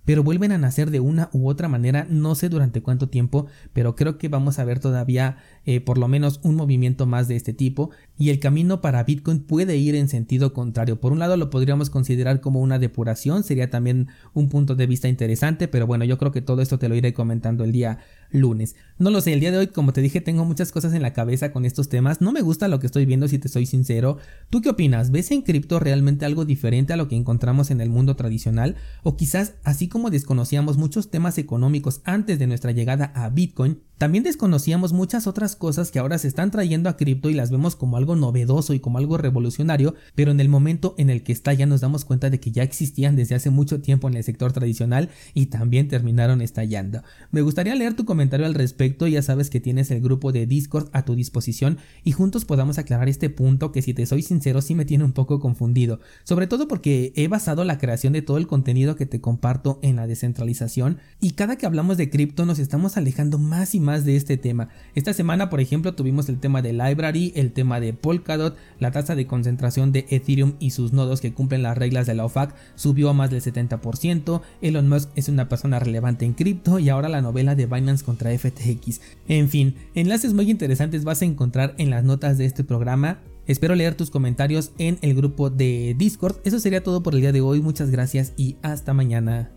pero 0.06 0.22
vuelven 0.22 0.52
a 0.52 0.58
nacer 0.58 0.90
de 0.90 1.00
una 1.00 1.28
u 1.32 1.48
otra 1.50 1.68
manera, 1.68 2.06
no 2.08 2.34
sé 2.34 2.48
durante 2.48 2.80
cuánto 2.80 3.10
tiempo, 3.10 3.46
pero 3.75 3.94
creo 3.94 4.16
que 4.16 4.28
vamos 4.28 4.58
a 4.58 4.64
ver 4.64 4.80
todavía 4.80 5.36
eh, 5.66 5.80
por 5.82 5.98
lo 5.98 6.08
menos 6.08 6.40
un 6.42 6.54
movimiento 6.54 7.04
más 7.04 7.28
de 7.28 7.36
este 7.36 7.52
tipo 7.52 7.90
y 8.18 8.30
el 8.30 8.40
camino 8.40 8.80
para 8.80 9.04
Bitcoin 9.04 9.40
puede 9.40 9.76
ir 9.76 9.94
en 9.94 10.08
sentido 10.08 10.52
contrario. 10.52 11.00
Por 11.00 11.12
un 11.12 11.18
lado 11.18 11.37
lo 11.37 11.50
podríamos 11.50 11.90
considerar 11.90 12.40
como 12.40 12.61
una 12.61 12.78
depuración, 12.78 13.42
sería 13.42 13.70
también 13.70 14.08
un 14.32 14.49
punto 14.49 14.75
de 14.75 14.87
vista 14.87 15.08
interesante, 15.08 15.68
pero 15.68 15.87
bueno, 15.87 16.04
yo 16.04 16.18
creo 16.18 16.32
que 16.32 16.40
todo 16.40 16.62
esto 16.62 16.78
te 16.78 16.88
lo 16.88 16.94
iré 16.94 17.12
comentando 17.12 17.64
el 17.64 17.73
día 17.73 17.99
lunes. 18.30 18.75
No 18.99 19.11
lo 19.11 19.20
sé, 19.20 19.32
el 19.32 19.40
día 19.40 19.52
de 19.52 19.58
hoy, 19.58 19.66
como 19.68 19.92
te 19.92 20.00
dije, 20.00 20.20
tengo 20.20 20.44
muchas 20.44 20.73
cosas 20.73 20.94
en 20.94 21.02
la 21.02 21.12
cabeza 21.12 21.52
con 21.52 21.64
estos 21.64 21.88
temas. 21.88 22.20
No 22.20 22.32
me 22.32 22.40
gusta 22.40 22.68
lo 22.68 22.80
que 22.80 22.87
estoy 22.87 23.06
viendo, 23.06 23.28
si 23.28 23.38
te 23.38 23.49
soy 23.49 23.66
sincero. 23.66 24.18
¿Tú 24.50 24.62
qué 24.62 24.70
opinas? 24.70 25.11
¿Ves 25.11 25.30
en 25.30 25.42
cripto 25.42 25.78
realmente 25.78 26.25
algo 26.25 26.44
diferente 26.44 26.92
a 26.92 26.96
lo 26.96 27.08
que 27.08 27.16
encontramos 27.16 27.70
en 27.70 27.80
el 27.80 27.90
mundo 27.90 28.16
tradicional? 28.16 28.76
O 29.02 29.16
quizás, 29.16 29.54
así 29.64 29.88
como 29.88 30.11
desconocíamos 30.11 30.76
muchos 30.76 31.11
temas 31.11 31.38
económicos 31.38 32.00
antes 32.04 32.38
de 32.38 32.46
nuestra 32.46 32.73
llegada 32.73 33.12
a 33.14 33.28
Bitcoin, 33.28 33.80
también 33.99 34.25
desconocíamos 34.25 34.92
muchas 34.92 35.26
otras 35.26 35.56
cosas 35.56 35.90
que 35.90 35.99
ahora 35.99 36.18
se 36.18 36.28
están 36.28 36.50
trayendo 36.50 36.90
a 36.90 36.96
cripto 36.99 37.30
y 37.30 37.35
las 37.35 37.50
vemos 37.50 37.76
como 37.76 37.96
algo 38.06 38.14
novedoso 38.14 38.72
y 38.72 38.78
como 38.78 38.98
algo 38.98 39.18
revolucionario, 39.18 39.96
pero 40.14 40.30
en 40.30 40.38
el 40.38 40.48
momento 40.48 40.94
en 40.96 41.10
el 41.10 41.25
que 41.25 41.32
está 41.32 41.52
ya 41.52 41.66
nos 41.66 41.80
damos 41.80 42.04
cuenta 42.04 42.30
de 42.30 42.38
que 42.38 42.52
ya 42.52 42.62
existían 42.62 43.16
desde 43.16 43.34
hace 43.34 43.50
mucho 43.50 43.80
tiempo 43.80 44.06
en 44.06 44.14
el 44.14 44.22
sector 44.22 44.52
tradicional 44.52 45.10
y 45.34 45.46
también 45.46 45.88
terminaron 45.88 46.40
estallando. 46.40 47.02
Me 47.32 47.42
gustaría 47.42 47.75
leer 47.75 47.94
tu 47.94 48.04
comentario 48.04 48.46
al 48.46 48.54
respecto, 48.54 49.08
ya 49.08 49.22
sabes 49.22 49.50
que 49.50 49.58
tienes 49.58 49.90
el 49.90 50.00
grupo 50.00 50.30
de 50.30 50.46
Discord 50.46 50.88
a 50.92 51.04
tu 51.04 51.16
disposición 51.16 51.78
y 52.04 52.12
juntos 52.12 52.44
podamos 52.44 52.78
aclarar 52.78 53.08
este 53.08 53.28
punto 53.28 53.72
que 53.72 53.82
si 53.82 53.92
te 53.92 54.06
soy 54.06 54.22
sincero 54.22 54.62
sí 54.62 54.76
me 54.76 54.84
tiene 54.84 55.02
un 55.02 55.12
poco 55.12 55.40
confundido, 55.40 55.98
sobre 56.22 56.46
todo 56.46 56.68
porque 56.68 57.12
he 57.16 57.26
basado 57.26 57.64
la 57.64 57.78
creación 57.78 58.12
de 58.12 58.22
todo 58.22 58.36
el 58.36 58.46
contenido 58.46 58.94
que 58.94 59.06
te 59.06 59.20
comparto 59.20 59.80
en 59.82 59.96
la 59.96 60.06
descentralización 60.06 60.98
y 61.20 61.32
cada 61.32 61.56
que 61.56 61.66
hablamos 61.66 61.96
de 61.96 62.08
cripto 62.08 62.46
nos 62.46 62.60
estamos 62.60 62.96
alejando 62.96 63.38
más 63.38 63.75
y 63.75 63.80
más 63.80 64.04
de 64.04 64.14
este 64.14 64.36
tema. 64.36 64.68
Esta 64.94 65.12
semana, 65.12 65.50
por 65.50 65.60
ejemplo, 65.60 65.96
tuvimos 65.96 66.28
el 66.28 66.38
tema 66.38 66.62
de 66.62 66.72
Library, 66.72 67.32
el 67.34 67.52
tema 67.52 67.80
de 67.80 67.95
Polkadot, 67.96 68.56
la 68.78 68.90
tasa 68.90 69.14
de 69.14 69.26
concentración 69.26 69.92
de 69.92 70.06
Ethereum 70.10 70.54
y 70.58 70.70
sus 70.70 70.92
nodos 70.92 71.20
que 71.20 71.32
cumplen 71.32 71.62
las 71.62 71.76
reglas 71.76 72.06
de 72.06 72.14
la 72.14 72.24
OFAC 72.24 72.54
subió 72.74 73.10
a 73.10 73.12
más 73.12 73.30
del 73.30 73.42
70%, 73.42 74.42
Elon 74.60 74.88
Musk 74.88 75.10
es 75.14 75.28
una 75.28 75.48
persona 75.48 75.78
relevante 75.78 76.24
en 76.24 76.34
cripto 76.34 76.78
y 76.78 76.88
ahora 76.88 77.08
la 77.08 77.22
novela 77.22 77.54
de 77.54 77.66
Binance 77.66 78.04
contra 78.04 78.36
FTX. 78.36 79.00
En 79.28 79.48
fin, 79.48 79.74
enlaces 79.94 80.34
muy 80.34 80.50
interesantes 80.50 81.04
vas 81.04 81.22
a 81.22 81.26
encontrar 81.26 81.74
en 81.78 81.90
las 81.90 82.04
notas 82.04 82.38
de 82.38 82.44
este 82.44 82.64
programa. 82.64 83.18
Espero 83.46 83.74
leer 83.74 83.94
tus 83.94 84.10
comentarios 84.10 84.72
en 84.78 84.98
el 85.02 85.14
grupo 85.14 85.50
de 85.50 85.94
Discord. 85.96 86.36
Eso 86.44 86.58
sería 86.58 86.82
todo 86.82 87.02
por 87.02 87.14
el 87.14 87.20
día 87.20 87.32
de 87.32 87.40
hoy. 87.40 87.60
Muchas 87.60 87.90
gracias 87.90 88.32
y 88.36 88.56
hasta 88.62 88.92
mañana. 88.92 89.55